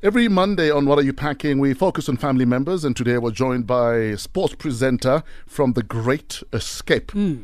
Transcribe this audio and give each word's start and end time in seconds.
Every 0.00 0.28
Monday 0.28 0.70
on 0.70 0.86
What 0.86 1.00
Are 1.00 1.02
You 1.02 1.12
Packing, 1.12 1.58
we 1.58 1.74
focus 1.74 2.08
on 2.08 2.18
family 2.18 2.44
members, 2.44 2.84
and 2.84 2.94
today 2.94 3.18
we're 3.18 3.32
joined 3.32 3.66
by 3.66 4.14
sports 4.14 4.54
presenter 4.54 5.24
from 5.44 5.72
The 5.72 5.82
Great 5.82 6.40
Escape. 6.52 7.10
Hmm. 7.10 7.38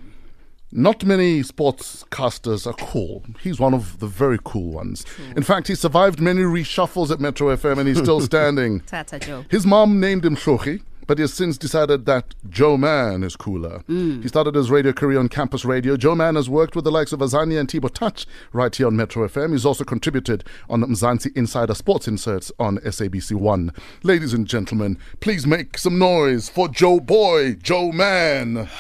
Not 0.71 1.05
many 1.05 1.41
sportscasters 1.43 2.65
are 2.67 2.75
cool. 2.75 3.25
He's 3.41 3.59
one 3.59 3.75
of 3.75 3.99
the 3.99 4.07
very 4.07 4.39
cool 4.45 4.71
ones. 4.71 5.05
In 5.37 5.43
fact, 5.43 5.67
he 5.67 5.75
survived 5.75 6.21
many 6.21 6.43
reshuffles 6.43 7.11
at 7.11 7.19
Metro 7.19 7.49
FM 7.57 7.79
and 7.79 7.89
he's 7.89 7.99
still 7.99 8.21
standing. 8.33 8.81
Tata 8.81 9.19
Joe. 9.19 9.45
His 9.49 9.67
mom 9.67 9.99
named 9.99 10.25
him 10.25 10.37
Shochi, 10.37 10.83
but 11.07 11.19
he 11.19 11.23
has 11.23 11.33
since 11.33 11.59
decided 11.59 12.07
that 12.07 12.35
Joe 12.49 12.77
Mann 12.77 13.23
is 13.23 13.37
cooler. 13.37 13.83
Mm. 13.89 14.23
He 14.23 14.29
started 14.29 14.55
his 14.55 14.71
radio 14.71 14.93
career 14.93 15.19
on 15.19 15.29
campus 15.29 15.65
radio. 15.65 15.97
Joe 15.97 16.15
Mann 16.15 16.37
has 16.37 16.49
worked 16.49 16.75
with 16.75 16.85
the 16.85 16.91
likes 16.91 17.13
of 17.13 17.21
Azania 17.21 17.61
and 17.61 17.69
Tibo 17.69 17.93
Touch 17.93 18.27
right 18.53 18.75
here 18.75 18.87
on 18.87 18.97
Metro 18.97 19.27
FM. 19.27 19.53
He's 19.53 19.67
also 19.67 19.85
contributed 19.85 20.45
on 20.69 20.83
Mzansi 20.83 21.37
Insider 21.37 21.75
Sports 21.75 22.09
Inserts 22.09 22.51
on 22.59 22.79
SABC 22.79 23.33
One. 23.33 23.73
Ladies 24.03 24.33
and 24.33 24.47
gentlemen, 24.47 24.99
please 25.21 25.47
make 25.47 25.79
some 25.79 25.99
noise 25.99 26.49
for 26.49 26.69
Joe 26.69 27.01
Boy, 27.01 27.55
Joe 27.55 27.93
Mann. 27.93 28.69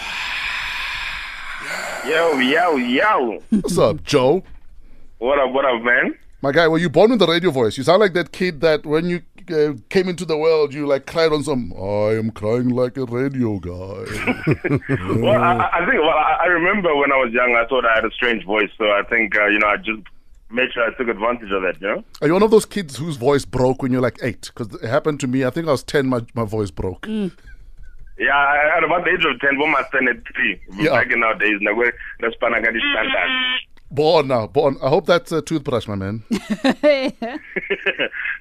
Yo, 2.06 2.38
yo, 2.38 2.76
yo. 2.76 3.42
What's 3.48 3.78
up, 3.78 4.04
Joe? 4.04 4.44
What 5.16 5.38
up, 5.38 5.52
what 5.52 5.64
up, 5.64 5.80
man? 5.82 6.14
My 6.42 6.52
guy, 6.52 6.68
were 6.68 6.76
you 6.76 6.90
born 6.90 7.08
with 7.12 7.18
the 7.18 7.26
radio 7.26 7.50
voice? 7.50 7.78
You 7.78 7.84
sound 7.84 8.00
like 8.00 8.12
that 8.12 8.30
kid 8.30 8.60
that 8.60 8.84
when 8.84 9.06
you 9.06 9.22
uh, 9.50 9.74
came 9.88 10.08
into 10.08 10.24
the 10.24 10.36
world, 10.36 10.72
you 10.74 10.86
like 10.86 11.06
cried 11.06 11.32
on 11.32 11.42
some. 11.42 11.72
I 11.74 12.16
am 12.18 12.30
crying 12.30 12.68
like 12.70 12.96
a 12.96 13.04
radio 13.04 13.58
guy. 13.58 14.04
Well, 15.24 15.42
I, 15.42 15.68
I 15.72 15.86
think, 15.86 16.00
well, 16.00 16.10
I 16.10 16.38
I 16.42 16.46
remember 16.46 16.94
when 16.96 17.12
I 17.12 17.16
was 17.16 17.32
young, 17.32 17.56
I 17.56 17.66
thought 17.66 17.84
I 17.86 17.94
had 17.94 18.04
a 18.04 18.10
strange 18.10 18.44
voice, 18.44 18.70
so 18.76 18.84
I 18.84 19.02
think, 19.08 19.36
uh, 19.36 19.46
you 19.46 19.58
know, 19.58 19.68
I 19.68 19.76
just 19.76 20.02
made 20.50 20.68
sure 20.72 20.84
I 20.84 20.94
took 20.96 21.08
advantage 21.08 21.50
of 21.50 21.62
that, 21.62 21.80
you 21.80 21.86
know? 21.88 22.04
Are 22.20 22.26
you 22.26 22.32
one 22.34 22.42
of 22.42 22.50
those 22.50 22.66
kids 22.66 22.96
whose 22.96 23.16
voice 23.16 23.44
broke 23.44 23.82
when 23.82 23.92
you're 23.92 24.00
like 24.02 24.18
eight? 24.22 24.50
Because 24.54 24.74
it 24.74 24.88
happened 24.88 25.20
to 25.20 25.26
me. 25.26 25.44
I 25.44 25.50
think 25.50 25.66
I 25.68 25.72
was 25.72 25.82
ten. 25.82 26.06
My 26.06 26.20
my 26.34 26.44
voice 26.44 26.70
broke. 26.70 27.06
Yeah, 28.18 28.72
at 28.76 28.84
about 28.84 29.04
the 29.04 29.10
age 29.10 29.24
of 29.24 29.40
10, 29.40 29.58
one 29.58 29.72
must 29.72 29.88
stand 29.88 30.08
at 30.08 30.16
three. 30.34 30.60
Yeah. 30.78 30.90
Back 30.90 31.10
in 31.10 31.18
nowadays, 31.18 31.58
now 31.60 31.74
where 31.74 31.92
the 32.20 32.28
Spanagadi 32.28 32.78
standard. 32.92 33.60
Born 33.94 34.26
now, 34.28 34.46
born. 34.48 34.76
I 34.82 34.88
hope 34.88 35.06
that's 35.06 35.30
a 35.30 35.40
toothbrush, 35.40 35.86
my 35.86 35.94
man. 35.94 36.22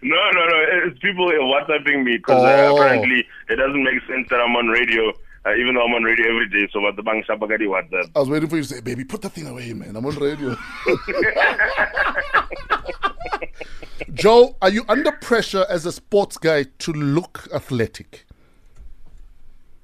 No, 0.06 0.18
no, 0.32 0.46
no. 0.46 0.66
It's 0.86 1.00
people 1.00 1.28
WhatsApping 1.28 2.04
me 2.04 2.18
because 2.18 2.42
Oh. 2.44 2.46
uh, 2.46 2.74
apparently 2.76 3.26
it 3.50 3.56
doesn't 3.56 3.84
make 3.84 4.02
sense 4.06 4.28
that 4.30 4.42
I'm 4.42 4.54
on 4.58 4.68
radio, 4.68 5.14
uh, 5.46 5.56
even 5.56 5.76
though 5.76 5.86
I'm 5.86 5.94
on 5.94 6.04
radio 6.04 6.28
every 6.30 6.50
day. 6.50 6.68
So 6.74 6.82
what 6.82 6.98
the 6.98 7.04
bang 7.04 7.24
Shabagadi 7.30 7.68
WhatsApp. 7.68 8.10
I 8.14 8.20
was 8.20 8.28
waiting 8.30 8.50
for 8.50 8.58
you 8.58 8.64
to 8.64 8.68
say, 8.68 8.82
"Baby, 8.82 9.06
put 9.06 9.22
that 9.22 9.32
thing 9.32 9.48
away, 9.48 9.72
man. 9.72 9.96
I'm 9.96 10.06
on 10.06 10.16
radio." 10.16 10.58
Joe, 14.14 14.58
are 14.62 14.70
you 14.70 14.84
under 14.90 15.12
pressure 15.14 15.66
as 15.70 15.86
a 15.86 15.92
sports 15.92 16.38
guy 16.38 16.66
to 16.80 16.92
look 16.92 17.48
athletic? 17.54 18.26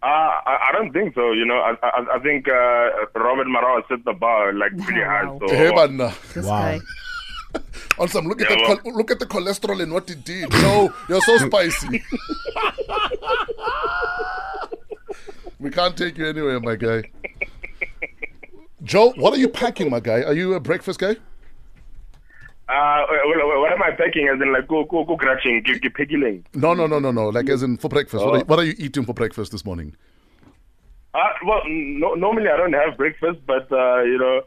Uh, 0.01 0.05
I, 0.05 0.67
I 0.69 0.71
don't 0.71 0.93
think 0.93 1.13
so. 1.13 1.33
You 1.33 1.45
know, 1.45 1.57
I 1.59 1.75
I, 1.83 2.15
I 2.15 2.19
think 2.19 2.47
uh, 2.47 2.89
Robert 3.15 3.47
Marawa 3.47 3.85
set 3.89 4.03
the 4.05 4.13
bar 4.13 4.53
like 4.53 4.75
pretty 4.85 5.01
high. 5.01 5.25
Wow. 5.25 5.39
So 5.47 5.55
Hey, 5.55 5.71
man, 5.75 5.99
uh, 6.01 6.13
Wow. 6.37 6.41
guy. 6.43 6.79
on 7.99 8.07
some 8.07 8.25
look 8.27 8.41
at 8.41 8.49
Yeah, 8.49 8.55
the 8.55 8.61
well- 8.61 8.77
chol- 8.77 8.95
look 8.95 9.11
at 9.11 9.19
the 9.19 9.25
cholesterol 9.25 9.81
and 9.83 9.91
what 9.91 10.09
it 10.09 10.23
did. 10.23 10.49
No, 10.51 10.93
you're 11.09 11.21
so 11.21 11.37
spicy. 11.37 12.01
we 15.59 15.69
can't 15.69 15.97
take 15.97 16.17
you 16.17 16.27
anywhere, 16.27 16.59
my 16.59 16.75
guy. 16.75 17.03
Joe, 18.83 19.11
what 19.17 19.33
are 19.33 19.37
you 19.39 19.49
packing, 19.49 19.89
my 19.89 19.99
guy? 19.99 20.21
Are 20.21 20.33
you 20.33 20.53
a 20.53 20.59
breakfast 20.59 20.99
guy? 20.99 21.15
Uh, 22.69 23.05
well, 23.09 23.47
well, 23.47 23.61
what 23.61 23.71
am 23.71 23.81
I 23.81 23.91
packing? 23.91 24.27
As 24.27 24.39
in, 24.39 24.53
like, 24.53 24.67
go, 24.67 24.83
go, 24.85 25.03
go, 25.03 25.17
crashing, 25.17 25.63
keep, 25.63 25.81
keep 25.81 25.95
picking. 25.95 26.45
No, 26.53 26.75
no, 26.75 26.85
no, 26.85 26.99
no, 26.99 27.09
no. 27.11 27.29
Like 27.29 27.49
as 27.49 27.63
in 27.63 27.77
for 27.77 27.89
breakfast. 27.89 28.23
What, 28.23 28.35
are 28.35 28.37
you, 28.37 28.43
what 28.45 28.59
are 28.59 28.63
you 28.63 28.75
eating 28.77 29.05
for 29.05 29.13
breakfast 29.13 29.51
this 29.51 29.65
morning? 29.65 29.95
Uh, 31.15 31.19
well, 31.45 31.61
no, 31.67 32.13
normally 32.13 32.47
I 32.47 32.57
don't 32.57 32.73
have 32.73 32.95
breakfast, 32.95 33.39
but 33.47 33.71
uh, 33.71 34.03
you 34.03 34.19
know, 34.19 34.41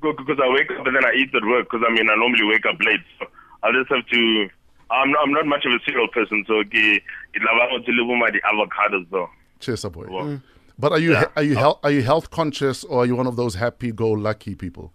because 0.00 0.38
I 0.40 0.48
wake 0.52 0.70
up 0.78 0.86
and 0.86 0.94
then 0.94 1.04
I 1.04 1.12
eat 1.16 1.34
at 1.34 1.42
work. 1.44 1.66
Because 1.68 1.84
I 1.88 1.92
mean, 1.92 2.08
I 2.08 2.14
normally 2.14 2.44
wake 2.44 2.64
up 2.66 2.76
late, 2.80 3.00
so 3.18 3.26
I 3.64 3.72
just 3.72 3.90
have 3.90 4.06
to. 4.06 4.48
I'm 4.88 5.10
not, 5.10 5.22
I'm 5.24 5.32
not 5.32 5.46
much 5.46 5.64
of 5.64 5.72
a 5.72 5.78
cereal 5.84 6.06
person, 6.06 6.44
so 6.46 6.58
okay, 6.58 7.02
it 7.34 7.42
lava 7.42 7.84
to 7.84 7.90
live 7.92 8.06
with 8.06 8.32
the 8.32 8.40
avocados 8.42 9.10
though. 9.10 9.28
Cheers, 9.58 9.84
boy. 9.86 10.06
Well, 10.08 10.40
But 10.78 10.92
are 10.92 11.00
you 11.00 11.12
Yeah. 11.14 11.24
are 11.34 11.42
you 11.42 11.56
health 11.56 11.80
are 11.82 11.90
you 11.90 12.02
health 12.02 12.30
conscious 12.30 12.84
or 12.84 13.02
are 13.02 13.06
you 13.06 13.16
one 13.16 13.26
of 13.26 13.34
those 13.34 13.56
happy 13.56 13.90
go 13.90 14.10
lucky 14.10 14.54
people? 14.54 14.92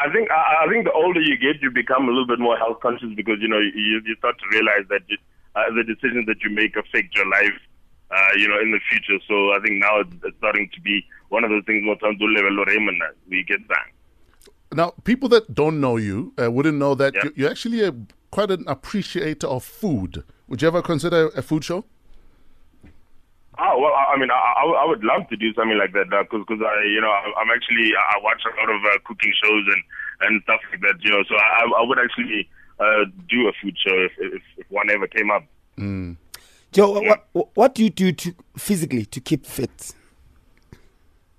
I 0.00 0.10
think 0.12 0.30
I, 0.30 0.64
I 0.64 0.68
think 0.68 0.84
the 0.84 0.92
older 0.92 1.20
you 1.20 1.36
get, 1.38 1.62
you 1.62 1.70
become 1.70 2.04
a 2.08 2.10
little 2.10 2.26
bit 2.26 2.38
more 2.40 2.56
health 2.58 2.80
conscious 2.80 3.10
because 3.14 3.38
you 3.40 3.48
know 3.48 3.58
you, 3.60 4.00
you 4.04 4.14
start 4.16 4.36
to 4.40 4.46
realize 4.50 4.84
that 4.90 5.02
you, 5.08 5.16
uh, 5.54 5.70
the 5.74 5.84
decisions 5.84 6.26
that 6.26 6.42
you 6.42 6.50
make 6.50 6.76
affect 6.76 7.14
your 7.14 7.28
life. 7.28 7.54
Uh, 8.10 8.16
you 8.36 8.46
know, 8.46 8.60
in 8.60 8.70
the 8.70 8.78
future. 8.90 9.18
So 9.26 9.34
I 9.56 9.58
think 9.64 9.80
now 9.80 9.98
it's, 9.98 10.36
starting 10.38 10.70
to 10.74 10.80
be 10.82 11.04
one 11.30 11.42
of 11.42 11.50
those 11.50 11.64
things. 11.64 11.82
More 11.84 11.96
times, 11.96 12.18
we 12.20 13.42
get 13.42 13.66
that. 13.68 13.86
Now, 14.72 14.92
people 15.02 15.28
that 15.30 15.52
don't 15.52 15.80
know 15.80 15.96
you 15.96 16.32
uh, 16.40 16.48
wouldn't 16.50 16.78
know 16.78 16.94
that 16.94 17.14
Yeah. 17.14 17.24
you- 17.24 17.32
you're 17.34 17.50
actually 17.50 17.82
a, 17.82 17.92
quite 18.30 18.50
an 18.52 18.64
appreciator 18.68 19.48
of 19.48 19.64
food. 19.64 20.22
Would 20.46 20.62
you 20.62 20.68
ever 20.68 20.82
consider 20.82 21.28
a 21.34 21.42
food 21.42 21.64
show? 21.64 21.86
Oh 23.74 23.80
well, 23.80 23.92
I 23.92 24.14
I 24.14 24.18
mean, 24.18 24.30
I, 24.30 24.34
I 24.34 24.64
I 24.82 24.84
would 24.86 25.02
love 25.02 25.28
to 25.30 25.36
do 25.36 25.52
something 25.54 25.76
like 25.76 25.92
that 25.94 26.06
because 26.10 26.44
because 26.46 26.62
I 26.62 26.84
you 26.86 27.00
know 27.00 27.10
I- 27.10 27.34
I'm 27.40 27.50
actually 27.50 27.90
I 27.96 28.18
watch 28.22 28.42
a 28.46 28.54
lot 28.60 28.70
of 28.70 28.80
uh, 28.84 28.98
cooking 29.04 29.32
shows 29.42 29.64
and 29.66 29.82
and 30.20 30.42
stuff 30.44 30.60
like 30.70 30.80
that. 30.82 31.02
You 31.02 31.10
know, 31.10 31.24
so 31.28 31.34
I 31.34 31.64
I 31.64 31.82
would 31.82 31.98
actually 31.98 32.48
uh, 32.78 33.04
do 33.28 33.48
a 33.48 33.52
food 33.60 33.76
show 33.84 33.96
if, 33.98 34.12
if 34.18 34.42
if 34.58 34.70
one 34.70 34.90
ever 34.90 35.08
came 35.08 35.30
up. 35.30 35.44
Joe, 36.70 37.00
what, 37.00 37.48
what 37.54 37.74
do 37.74 37.82
you 37.84 37.90
do 37.90 38.12
to 38.12 38.34
physically 38.56 39.04
to 39.06 39.20
keep 39.20 39.44
fit? 39.46 39.92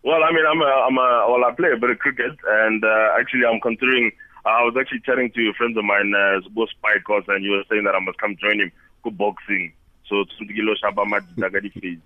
Well, 0.03 0.23
I 0.23 0.31
mean, 0.31 0.45
I'm 0.45 0.61
a 0.61 0.65
I'm 0.65 0.97
a 0.97 1.27
well, 1.31 1.45
I 1.45 1.51
play 1.55 1.71
a 1.71 1.77
bit 1.77 1.89
of 1.89 1.99
cricket 1.99 2.35
and 2.47 2.83
uh, 2.83 3.09
actually 3.17 3.45
I'm 3.45 3.61
considering. 3.61 4.11
I 4.47 4.61
was 4.61 4.75
actually 4.79 4.99
chatting 4.99 5.31
to 5.31 5.53
friends 5.53 5.75
of 5.75 5.83
mine, 5.85 6.13
uh, 6.13 6.39
Spike, 6.45 7.25
and 7.29 7.43
you 7.43 7.49
were 7.49 7.63
saying 7.67 7.83
that 7.85 7.95
I 7.95 7.99
must 7.99 8.19
come 8.19 8.37
join 8.39 8.59
him 8.59 8.71
go 9.03 9.09
boxing. 9.09 9.73
So 10.07 10.23
Tsundikilo 10.25 10.75
Shaba 10.81 11.05
Madagadi 11.05 11.71
face. 11.73 11.99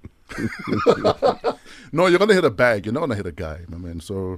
No, 1.91 2.07
you're 2.07 2.19
gonna 2.19 2.33
hit 2.33 2.45
a 2.45 2.49
bag. 2.49 2.85
You're 2.85 2.93
not 2.93 3.01
gonna 3.01 3.15
hit 3.15 3.25
a 3.25 3.31
guy, 3.31 3.61
my 3.67 3.77
man. 3.77 3.99
So, 3.99 4.37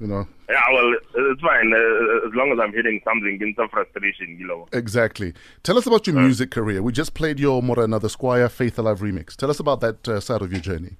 you 0.00 0.06
know 0.06 0.26
Yeah, 0.48 0.60
well, 0.72 0.94
it's 1.14 1.40
fine 1.40 1.72
uh, 1.72 2.26
as 2.28 2.34
long 2.34 2.50
as 2.52 2.58
I'm 2.60 2.72
hitting 2.72 3.00
something. 3.04 3.38
In 3.40 3.54
some 3.56 3.68
frustration, 3.68 4.36
you 4.38 4.46
know. 4.46 4.68
exactly. 4.72 5.34
Tell 5.62 5.76
us 5.78 5.86
about 5.86 6.06
your 6.06 6.16
music 6.16 6.50
career. 6.50 6.82
We 6.82 6.92
just 6.92 7.14
played 7.14 7.38
your 7.38 7.62
Morena 7.62 7.98
the 7.98 8.08
Squire 8.08 8.48
Faith 8.48 8.78
Alive 8.78 9.00
remix. 9.00 9.36
Tell 9.36 9.50
us 9.50 9.60
about 9.60 9.80
that 9.80 10.08
uh, 10.08 10.20
side 10.20 10.42
of 10.42 10.50
your 10.50 10.60
journey. 10.60 10.96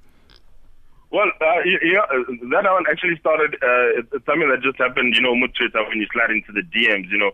Well, 1.11 1.29
uh, 1.43 1.45
know, 1.93 2.01
uh, 2.01 2.25
that 2.51 2.65
one 2.65 2.85
actually 2.91 3.19
started. 3.19 3.55
Uh, 3.57 4.01
it's, 4.01 4.25
something 4.25 4.49
that 4.49 4.63
just 4.63 4.79
happened, 4.79 5.15
you 5.15 5.21
know, 5.21 5.35
with 5.35 5.53
Twitter 5.55 5.85
when 5.87 5.99
you 5.99 6.07
slide 6.13 6.31
into 6.31 6.53
the 6.53 6.63
DMs, 6.63 7.11
you 7.11 7.19
know, 7.19 7.33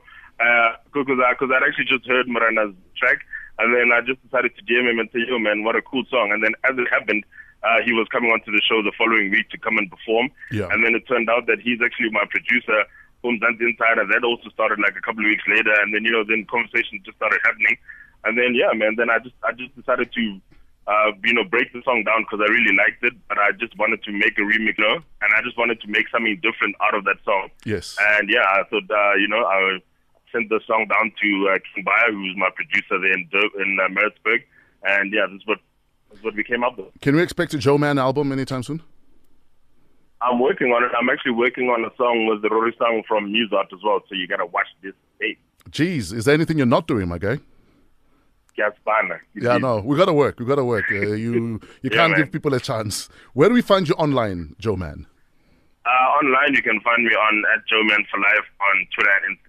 because 0.93 1.19
I 1.23 1.33
because 1.33 1.51
I'd 1.55 1.63
actually 1.63 1.87
just 1.87 2.07
heard 2.09 2.27
Miranda's 2.27 2.75
track, 2.97 3.19
and 3.59 3.75
then 3.75 3.91
I 3.93 4.01
just 4.01 4.23
decided 4.23 4.53
to 4.57 4.63
DM 4.65 4.91
him 4.91 4.99
and 4.99 5.09
say, 5.13 5.21
"Yo, 5.29 5.39
man, 5.39 5.65
what 5.65 5.77
a 5.77 5.83
cool 5.83 6.05
song!" 6.11 6.31
And 6.33 6.43
then 6.45 6.53
as 6.65 6.79
it 6.79 6.89
happened, 6.91 7.25
uh, 7.63 7.81
he 7.85 7.93
was 7.93 8.07
coming 8.09 8.31
onto 8.31 8.51
the 8.53 8.63
show 8.69 8.83
the 8.83 8.93
following 8.97 9.31
week 9.31 9.51
to 9.51 9.59
come 9.59 9.79
and 9.79 9.91
perform, 9.91 10.31
Yeah. 10.53 10.69
and 10.71 10.85
then 10.85 10.95
it 10.95 11.07
turned 11.09 11.29
out 11.29 11.47
that 11.47 11.61
he's 11.61 11.81
actually 11.83 12.11
my 12.11 12.25
producer. 12.31 12.85
From 13.21 13.37
Dance 13.41 13.59
Insider, 13.61 14.07
that 14.07 14.23
also 14.23 14.49
started 14.51 14.79
like 14.79 14.95
a 14.97 15.01
couple 15.01 15.25
of 15.25 15.29
weeks 15.29 15.43
later, 15.49 15.75
and 15.83 15.93
then 15.93 16.05
you 16.05 16.13
know, 16.13 16.23
then 16.23 16.45
conversations 16.47 17.03
just 17.05 17.17
started 17.19 17.41
happening, 17.43 17.77
and 18.25 18.39
then 18.39 18.55
yeah, 18.55 18.71
man, 18.73 18.95
then 18.97 19.11
I 19.11 19.19
just 19.19 19.35
I 19.43 19.51
just 19.53 19.75
decided 19.75 20.13
to 20.13 20.41
uh, 20.87 21.11
you 21.25 21.35
know, 21.35 21.45
break 21.45 21.71
the 21.75 21.83
song 21.85 22.03
down 22.05 22.23
because 22.23 22.41
I 22.41 22.49
really 22.51 22.75
liked 22.75 23.03
it, 23.05 23.13
but 23.29 23.37
I 23.39 23.53
just 23.53 23.77
wanted 23.77 24.03
to 24.05 24.13
make 24.13 24.39
a 24.39 24.41
remix, 24.41 24.79
you 24.79 24.85
know, 24.89 24.95
and 25.21 25.31
I 25.37 25.43
just 25.43 25.59
wanted 25.59 25.83
to 25.83 25.89
make 25.89 26.09
something 26.09 26.39
different 26.41 26.77
out 26.81 26.95
of 26.95 27.05
that 27.05 27.17
song. 27.27 27.51
Yes. 27.67 27.95
And 28.01 28.31
yeah, 28.31 28.41
I 28.49 28.63
thought, 28.71 28.89
uh, 28.89 29.15
you 29.21 29.29
know, 29.29 29.45
I 29.45 29.81
sent 30.33 30.49
the 30.49 30.61
song 30.67 30.87
down 30.89 31.13
to 31.23 31.49
uh, 31.53 31.59
King 31.75 31.85
Bayer, 31.85 32.13
who's 32.13 32.37
my 32.37 32.51
producer 32.55 32.99
there 33.01 33.13
in, 33.13 33.29
Dur- 33.31 33.63
in 33.63 33.79
uh, 33.85 33.89
Maritzburg, 33.89 34.43
and 34.85 35.13
yeah, 35.13 35.27
this 35.31 35.41
is 35.43 35.47
what 35.47 35.59
this 36.11 36.19
is 36.19 36.25
what 36.25 36.35
we 36.35 36.45
came 36.45 36.65
up 36.65 36.77
with. 36.79 36.87
Can 37.01 37.17
we 37.17 37.23
expect 37.23 37.55
a 37.55 37.59
Joe 37.59 37.79
Mann 37.79 37.99
album 37.99 38.33
anytime 38.33 38.63
soon? 38.63 38.83
I'm 40.21 40.41
working 40.41 40.69
on 40.73 40.83
it. 40.83 40.91
I'm 40.99 41.09
actually 41.11 41.33
working 41.33 41.69
on 41.69 41.85
a 41.85 41.95
song 41.97 42.27
with 42.27 42.43
the 42.43 42.49
Rory 42.49 42.75
song 42.79 43.03
from 43.07 43.31
News 43.31 43.53
as 43.53 43.79
well, 43.85 44.01
so 44.09 44.15
you 44.15 44.27
gotta 44.27 44.47
watch 44.47 44.67
this. 44.83 44.95
Hey, 45.21 45.37
Jeez, 45.71 46.13
is 46.13 46.25
there 46.25 46.35
anything 46.35 46.57
you're 46.59 46.67
not 46.67 46.87
doing, 46.89 47.09
my 47.09 47.19
guy? 47.19 47.39
Gaspana. 48.59 49.21
Yeah, 49.35 49.59
no, 49.59 49.79
we 49.81 49.97
gotta 49.97 50.13
work. 50.13 50.41
We 50.41 50.47
gotta 50.47 50.65
work. 50.65 50.87
Uh, 50.91 50.95
you 51.15 51.15
you 51.15 51.61
Yeah, 51.83 51.91
can't 51.91 52.11
man. 52.13 52.21
give 52.21 52.33
people 52.33 52.53
a 52.55 52.61
chance. 52.61 53.09
Where 53.35 53.49
do 53.49 53.55
we 53.55 53.63
find 53.63 53.89
you 53.89 53.95
online, 53.95 54.57
Joe 54.59 54.75
Mann? 54.77 55.07
Uh, 55.87 55.91
online, 56.21 56.53
you 56.55 56.63
can 56.63 56.81
find 56.81 57.05
me 57.05 57.11
on 57.15 57.45
at 57.55 57.65
Joe 57.69 57.83
Mann 57.85 58.05
for 58.11 58.19
Life 58.19 58.49
on 58.61 58.87
Twitter 58.95 59.11
and 59.25 59.37
Instagram. 59.39 59.48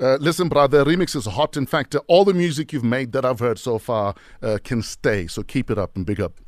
Uh, 0.00 0.16
listen, 0.20 0.48
brother, 0.48 0.84
remix 0.84 1.14
is 1.14 1.26
hot. 1.26 1.56
In 1.56 1.66
fact, 1.66 1.94
uh, 1.94 2.00
all 2.08 2.24
the 2.24 2.34
music 2.34 2.72
you've 2.72 2.84
made 2.84 3.12
that 3.12 3.24
I've 3.24 3.40
heard 3.40 3.58
so 3.58 3.78
far 3.78 4.14
uh, 4.42 4.58
can 4.62 4.82
stay. 4.82 5.26
So 5.26 5.42
keep 5.42 5.70
it 5.70 5.78
up 5.78 5.96
and 5.96 6.04
big 6.04 6.20
up. 6.20 6.40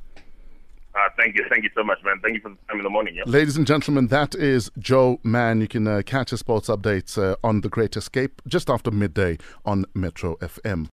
Uh, 0.96 0.98
thank 1.18 1.36
you, 1.36 1.44
thank 1.50 1.62
you 1.62 1.70
so 1.74 1.84
much, 1.84 1.98
man. 2.04 2.18
Thank 2.22 2.36
you 2.36 2.40
for 2.40 2.48
the 2.48 2.56
time 2.68 2.78
in 2.78 2.82
the 2.82 2.90
morning. 2.90 3.16
Yeah? 3.16 3.24
Ladies 3.26 3.56
and 3.58 3.66
gentlemen, 3.66 4.06
that 4.06 4.34
is 4.34 4.70
Joe 4.78 5.20
Mann. 5.22 5.60
You 5.60 5.68
can 5.68 5.86
uh, 5.86 6.00
catch 6.06 6.30
his 6.30 6.40
sports 6.40 6.68
updates 6.68 7.22
uh, 7.22 7.36
on 7.44 7.60
The 7.60 7.68
Great 7.68 7.96
Escape 7.96 8.40
just 8.46 8.70
after 8.70 8.90
midday 8.90 9.36
on 9.66 9.84
Metro 9.94 10.36
FM. 10.36 10.88